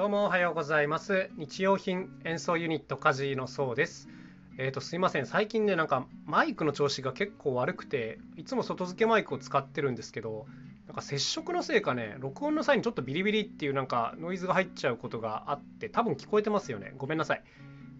[0.00, 1.28] どうもおはようございます。
[1.36, 4.08] 日用品演奏ユニットカジのそうです。
[4.56, 5.26] えーとすいません。
[5.26, 10.46] 最近ねなんかマイクの調子が結構悪くていつも外付けマイクを使ってるんですけど
[10.86, 16.94] なんか接触のせいかね録音の際にちょっとビリビリっていうなんかノイズが入っちゃうことがあって多分聞こえてますよね。
[16.96, 17.42] ごめんなさい。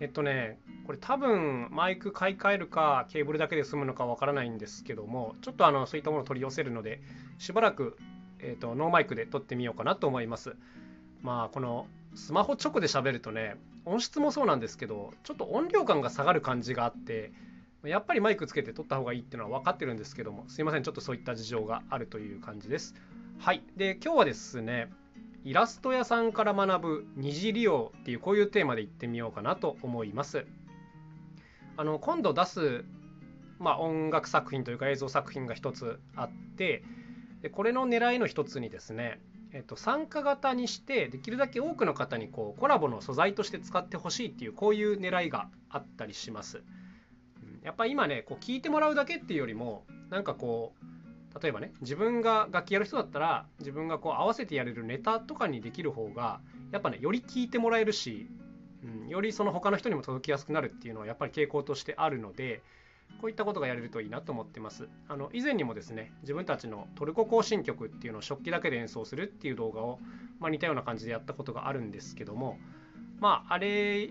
[0.00, 7.00] えっとねこれ多分マイク買い替えるかケーブルだけで済むのかわからないんですけどもちょっとあのそういったものを取り寄せるので
[7.38, 7.96] しばらく、
[8.40, 10.56] えーと、ノーマイクで撮ってみようかなと思います。
[11.22, 17.32] まあこのスマホ直で喋るとね音質もそうなんですけどちょっと音量感が下がる感じがあって
[17.84, 22.94] やっぱりマイクつけて撮った方がいいっていうのは分かってるんですけどもすいませんちょっとそういった事情があるという感じです。
[23.38, 23.62] はい。
[23.76, 24.90] で今日はですね
[25.44, 30.46] いらすとやさんから学ぶ二次利用っていうこういうテーマでいってみようかなと思います。
[31.76, 32.84] あの今度出す、
[33.58, 36.82] まあ、音楽作品というか映像作品が一つあって
[37.42, 39.20] でこれの狙いの一つにですね
[39.56, 46.62] えっと、参加型にしてできるだけ多くの方にこうコラボの素材として使ってほしいっていうこういう狙いがあったりします。
[47.62, 50.74] やっぱ今ねこう聞いてもらうだけっていうよりもなんかこ
[51.34, 58.28] う例えばね自分が楽器やる人だったら自分がこう合わせてやれるネタとかにできる方がやっぱねより聞いてもらえるし、
[58.84, 62.60] うん、よりその他の人にも届きやすくなるっていうのはやっぱり傾向としてあるので
[63.20, 64.88] こういったことがやれるといいなと思ってます。
[65.08, 69.98] あの以前にもですね、自分たちのトルコ行進曲っていうのを食器だけで演奏するっていう動画を、
[70.38, 72.58] まあ、似たような感じでやったことがあるんですけども、
[73.20, 74.10] まあ、あれ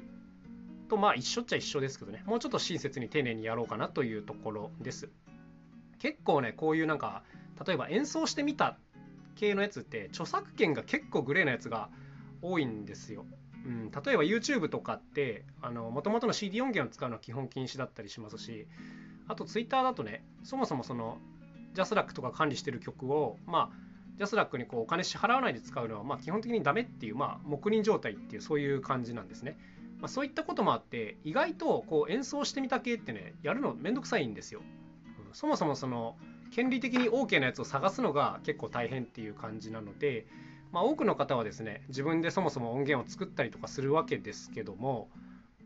[0.88, 5.10] とまあ一緒っちゃ一緒ですけどね、もうちょっと親切に丁寧にやろうかなというところです。
[6.00, 7.24] 結構ね、こういうなんか、
[7.66, 8.78] 例えば演奏してみた
[9.36, 11.90] 系のやつって、著作権が結構グレーなやつが
[12.42, 13.26] 多いんですよ。
[13.66, 18.68] うん、例えば YouTube とかってもともとの CD 音源を使うのは基本禁止だったりしますし
[19.28, 21.18] あと Twitter だとねそもそもその
[21.74, 23.86] ジャスラックとか管理してる曲をまあ
[24.18, 29.58] ジャスラックにこうお金支払わないで使うのはまあ基本的にダメっていう、まあ、黙認状態っていうそういう感じなんですね。
[30.00, 34.62] まあ、そういったこともあって意外とこう演奏してみた系ってねやるのめんどくさいんですよ。
[35.28, 36.16] うん、そもそもその
[36.52, 40.28] 権利的に OK なやつを探すのが結構大変っていう感じなので
[40.76, 45.08] まあ、多くの方はですね自分でそもそも音源を作ったりとかするわけですけども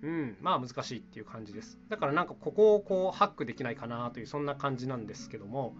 [0.03, 1.79] うんまあ難しいっていう感じです。
[1.89, 5.73] だからなんかここをこうハックできないかなというそんな感じなんですけども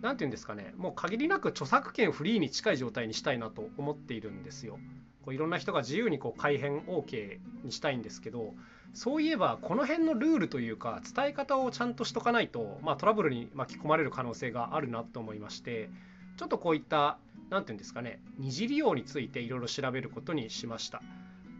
[0.00, 4.78] 何て言うんですかねもう限りなく著作権フリーに近い状態にしたいなと思っているんですよ。
[5.26, 8.54] こういろんな人が自由にこう改変 OK にしたいんですけど
[8.94, 15.90] そういえばこの辺のルールというか伝え方をちゃんとしとかないと、まあ、トラブルに巻き込まれる可能性があるなと思いまして
[16.38, 17.18] ちょっとこういった
[17.50, 21.02] 何て言うんですかね二次利用についていろいろ調べることにしました。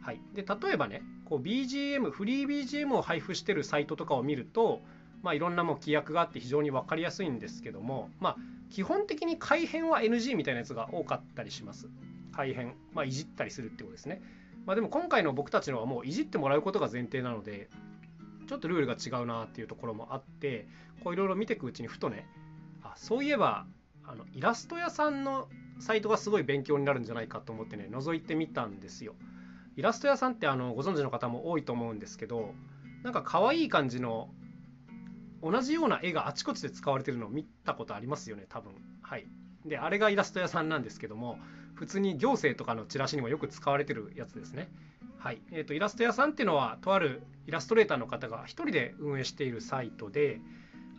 [0.03, 4.81] はい、で例えばねこう BGM フリー BGM を配布してるサイトとかを見ると、
[5.22, 8.37] まあ、いろんなも規約があって非常に分かりやすいんですけども、まあ、
[8.71, 11.88] 基本的に改変は NG みたいなやつが多かったりします。
[12.33, 14.22] 改変、まあ、いじったりするってことですね。
[14.65, 17.69] まあ、でも今回の僕たちのはもういじってもらうことが前提なので
[18.49, 20.67] ちょっとルールが違うなっていうところもあって
[21.03, 22.27] こういろいろ見ていくうちにふとね
[22.83, 23.67] あそういえば
[24.09, 25.49] あのイラスト屋さんの
[25.79, 29.15] サイトがすごい勉強になるんじゃないかと思ってね覗いてみたんですよ。
[29.77, 32.53] イラスト屋さんってあのご存知の方も多いと思うんですけど
[33.05, 34.29] なんか可愛い感じの
[35.41, 38.73] 同じような絵があちこちで使われてるのを見たことありますよね多分。
[39.03, 39.27] はい。
[39.67, 41.39] であれがイラスト屋さんなんですけども
[41.75, 44.69] 普通に行政とかのチラシにもよく使われてるやつですね。
[45.19, 45.43] はい。
[45.53, 50.41] えーと、イラスト屋さんっていうのはとあるイラストレーターの方が1人で運営しているサイトで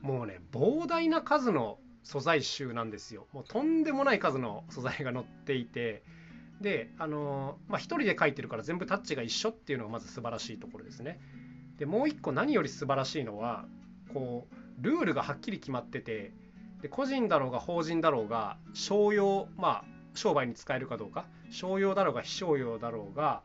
[0.02, 3.28] もうね膨大な数の素材集なんですよ。
[3.34, 6.04] もうとんでもない数の素材が載っていて
[6.62, 11.20] であのまあ1人で描いてるから全部タッチが一緒っていうのがまず素晴らしいところですね。
[11.78, 13.66] でもう一個何より素晴らしいのは
[14.14, 16.34] こうルールがはっきり決まってて
[16.82, 23.42] で個人だろうが法人だろうが商用まあ商売に使えるかどうか商用だろうが非商用だろうが、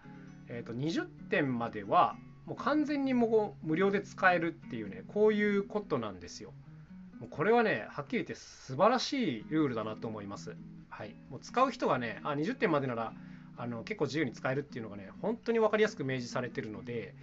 [0.49, 2.17] えー、と20点までは
[2.47, 6.53] もう完全にもう無料で使えるっていうねこういうことなんですよ。
[7.21, 10.57] もうこれはねはっきり言って素晴らしいルールだなと思います。
[10.89, 13.13] はい、もう使う人がねあ20点までなら
[13.57, 17.15] あの結構自由に使えるっていうのがね本当に分かりやすく明示されてるので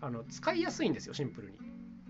[0.00, 1.58] あの使いやすいんですよシンプルに。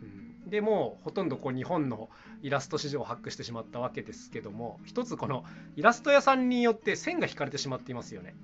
[0.03, 2.09] うん、でもうほとんどこう日本の
[2.43, 5.45] イラスト市場をハックしてしまったわけですけども一つこの
[5.77, 8.35] イラスト屋さんによって線が引かれてしまっていますよね。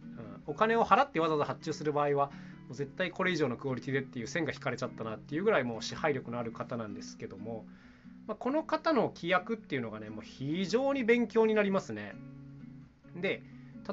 [0.47, 2.31] うん、お金を払ってわざわざ発注する場合は
[2.67, 7.67] もう絶対これ以上のクオリティでっていう線が引かれちゃったなっていうぐらいもう支配力のある方なんですけども
[8.26, 12.15] まあ、この方の規約っていうのがねもう非常に勉強になりますね。
[13.17, 13.43] で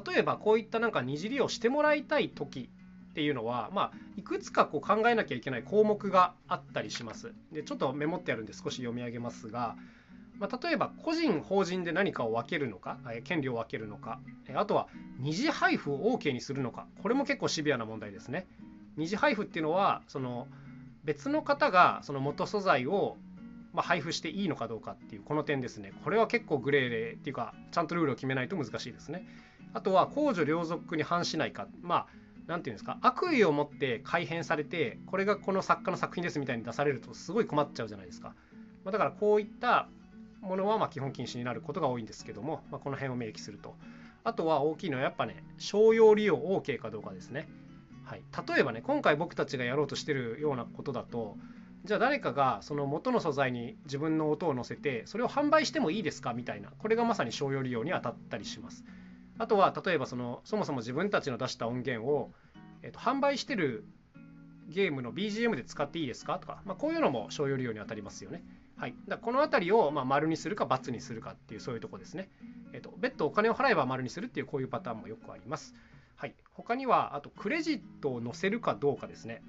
[0.06, 2.70] 例えばこういったなんか二次利用してもらいたい時
[3.10, 7.34] っていうのは、まあ、いくつかこう考えなきゃいけない項目があったりします。
[7.52, 9.76] でちょっとメモってあるんで少し読み上げますが
[10.42, 14.18] まあ、例えば個人法人で何かを分けるのか権利を分けるのか
[14.56, 14.88] あとは
[15.20, 18.48] 二次配布を OK にするのかこれも結構シビアな問題ですね
[18.96, 20.48] 二次配布っていうのはその
[21.04, 23.16] 別の方がその元素材を
[23.72, 25.92] まあ、配布していいのかどうかっていうこの点ですね。
[26.04, 29.26] これは結構グレーでっていうかちゃんとルールを決めないと難しいですね。
[29.74, 31.66] あとは公序良俗に反しないか。
[31.80, 32.06] まあ
[32.46, 32.98] 何て言うんですか。
[33.02, 38.34] 悪意を持って改変されてこれがこの作家の作品ですみたいに出されるとすごい困っちゃうじゃないですか、
[38.84, 39.88] まあ、だからこういった
[40.40, 43.74] ものはま基本禁止になることが多いんですけども、まあ、この辺を明記すると。
[44.24, 47.48] あとは大きいのはやっぱね商用利用 OK かどうかですね。
[48.04, 51.36] はい、例えばね今回僕たちがやろうとしてるようなことだと
[51.84, 58.84] じゃあ誰かがその元の素材に自分の音を載せてそれを販売してもいいですかみたいなこれがまさに商用利用に当たったりします
[59.38, 62.30] あとは例えばそのそもそも自分たちの出した音源を、
[62.82, 63.84] えっと、販売してる
[64.68, 68.44] ゲームの BGM で使っていいですかとか、まあ、こういうのも商用利用に当たりますよね
[68.82, 72.28] はい、だこの辺りをまあ丸にするか×にするかっていうそういうとこですね。
[72.72, 75.72] えっと、別途お金を払えば丸にするっていうこういうパターンもよくあります。
[76.16, 79.40] はい、他にはあとクレジットを載せるかどうかですね。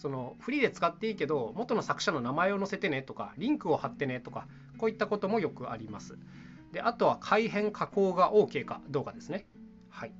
[0.00, 4.46] そのフリーで使っていいけど元の作者の名前を載せてねとかリンクを貼ってねとか
[4.78, 6.16] こういったこともよくあります。
[6.72, 9.44] であとは改変加工が OK かどうかですね。
[9.90, 10.12] はい、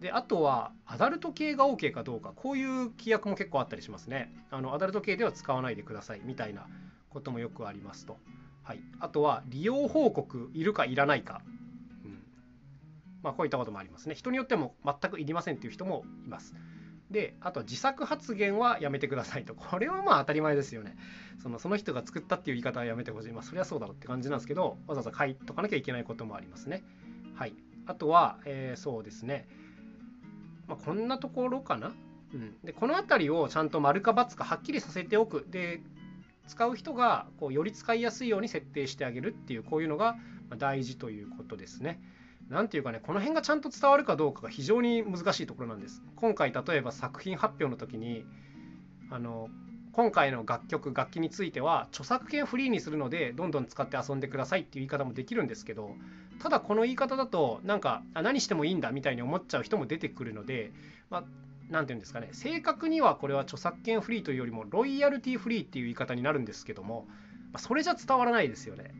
[0.00, 4.34] であとはアダルト系が OK かどうかこういう規約も結構あったりしますね。
[4.50, 6.66] あのアダルト系では使わないでくださいみたいな
[7.08, 8.18] こともよくありますと。
[8.64, 11.42] はい、あとは利用報告いるかいらないか、
[12.04, 12.24] うん
[13.22, 14.16] まあ、こういったこともありますね。
[14.16, 16.52] 人によっても全くいりませんっていう人もいます。
[17.10, 19.54] であと自作発言はやめてくださいと。
[19.56, 20.96] これはまあ当たり前ですよね。
[21.42, 23.32] そのその人が作ったっていう言い方はやめてほしい。
[23.32, 26.82] まあそりゃそうだろうって感じなんですけどわざわざ書いとかなきゃいけないこともありますね。
[27.34, 27.54] はい。
[27.86, 29.48] あとは、えー、そうですね。
[30.68, 31.92] まあ、こんなところかな、
[32.32, 35.46] うん、でこの辺りをちゃんと丸か×かはっきりさせておく。
[35.50, 35.82] で
[36.46, 40.16] 使う人がこうより使いやすいように設定してあげるっていうこういうのが
[40.58, 42.00] 大事ということですね。
[42.50, 46.02] 何ていうかねこの辺がちゃんと伝わるかどうかが非常に難しいところなんです。
[46.16, 48.24] 今回例えば作品発表の時に
[49.10, 49.48] あの
[49.92, 55.94] 今回の楽曲楽器については著作権フリーにするのでどんどん使って遊んでくださいっていう言い方もできるんですけど
[56.40, 60.72] ただこの言い方だとなんか何してもいいんだみたいに思っちゃう人も出てくるので、
[61.10, 61.24] まあ、
[61.70, 67.06] 何て言うんですかね正確にはこれは著作権フリーというよりもロイヤルティフリーっていう言い方になるんですけども、
[67.52, 68.94] ま、それじゃ伝わらないですよね。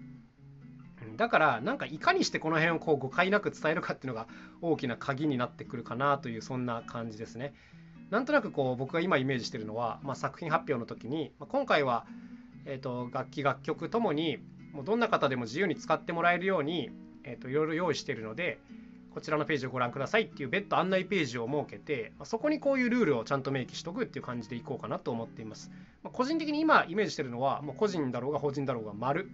[1.21, 4.27] だからなんかいかにしてこの辺をこう誤解なく伝えるかっていうのが
[4.63, 7.53] 大きな鍵になってくるかなというそんな感じですね。
[8.09, 12.07] なんとなくこう僕が今イメージしてるのは、まあ、作品発表の時に、まあ、今回は、
[12.65, 14.39] えーと、楽器楽曲ともに
[14.73, 16.89] もうどんな方でも自由に使ってもらえるように、
[17.25, 18.59] えーと、いろいろ用意しているので
[19.13, 25.71] こちらのページをご覧くださいっていう別途案内ページを設けて、まあ、そこにこういうルールをちゃんと明記しとくっていう感じでいこうかなと思っています。
[26.03, 29.29] まあ、個人的に今イメージしてるのはもう個人だろうが法人だろうが丸、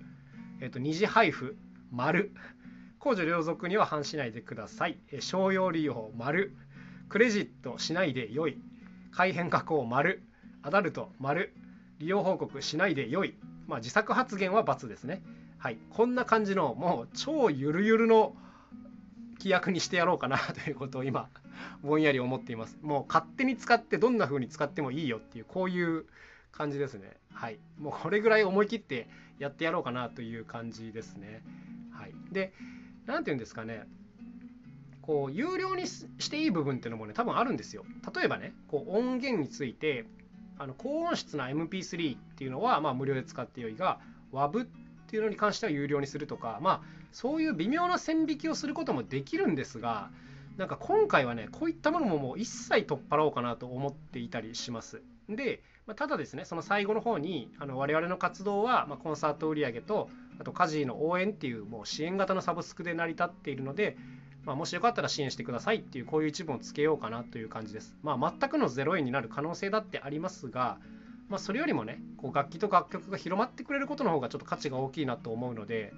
[0.61, 1.57] えー、と二次配布
[1.91, 2.33] 丸
[2.99, 4.99] 公序良俗には反しないでください。
[5.21, 6.57] 商用利用丸
[7.09, 8.59] クレジットしないでよい
[9.13, 10.23] 改変加工丸
[10.63, 11.55] アダルト丸
[11.99, 13.35] 利用報告しないでよい、
[13.67, 15.23] まあ、自作発言は×ですね。
[15.59, 18.35] はい、こんな感じのもう超ゆるゆるの
[19.39, 21.29] 規約にしてやろうかな ということを今
[21.83, 22.79] ぼんやり思っています。
[22.83, 26.07] もう勝手に使ってどんな風に使ってもいいよっていうこういう
[26.53, 27.17] 感じですね。
[27.33, 29.09] はい、もうこれぐらい思い切って
[29.39, 31.43] やってやろうかなという感じですね。
[32.07, 32.53] い、で
[33.07, 33.87] 何て言うんですかね
[35.03, 37.85] こう有料にしていい部分っていうのもね多分あるんですよ。
[38.15, 40.05] 例えばねこう音源について
[40.59, 44.01] あの高音質な MP3 っていうのはまあ無料で使ってよいが
[44.33, 44.67] WAV っ
[45.09, 46.81] ていうのに関しては有料にするとかまあ
[47.13, 50.11] そういう微妙な線引きをすることもできるんですが
[50.57, 55.03] なんか今回はねこういったものももう一切取っ払おうかなと思っていたりします。
[55.29, 63.97] で、まあ、ただですねその最後の方にあの我々の活動は、ま、コンサート売上とあと家事の応援っていうもう支援型のサブスクで成り立っているので
[64.47, 67.97] まあ、もしよかったら支援してくださいっていうこういう一文をつけようかなという感じです。
[68.03, 70.79] まあ、全くの0円になる可能性だってありますが、
[71.29, 75.93] まあ、それよりもねこう楽器と楽曲が広まってくれることの方がちょっと価値が大きいなと思うので、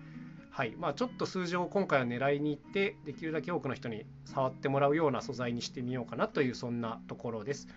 [0.50, 7.68] はいまあ、ちょっと数字を今回は狙いに行ってできるだけ多くの人に触ってもらうような素材にしてみようかなというそんなところです。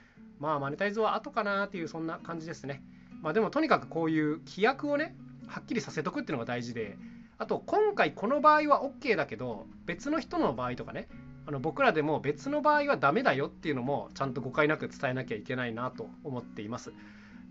[0.41, 2.83] まあマネタイズは後かなっていうそんな感じですね。
[3.21, 5.15] まあ、でもとにかくこういう規約をね
[5.47, 6.97] はっきりさせとくっていうのが大事で
[7.37, 11.07] あと今回この場合は OK だけど別の人の場合とかね
[11.45, 16.93] あの僕らでも別の場合はダメだよっていうのもちゃんと誤解なく伝えなきゃいけないなと思っています。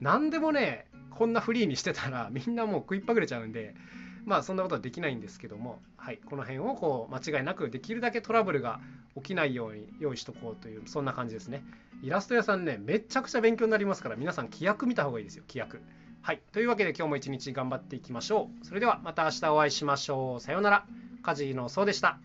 [0.00, 3.74] 何でもねこんなフリーにしてたらみんなもう食いっぱぐれちゃうんで
[4.24, 8.80] まあそんなことはできないんですけども、はい、この辺をこう間違いなくできるだけトラブルが
[9.16, 11.62] 起きないように用意しとこうというそんな感じですね。
[12.02, 15.82] イラスト屋さんねめちゃくちゃ勉強になりますから皆さん規約見た方がいいですよ規約。
[16.22, 20.84] はいというわけで今日も一日頑張っていきましょうそれではまた明日お会いしましょうさようなら
[21.22, 22.18] カジノそうでした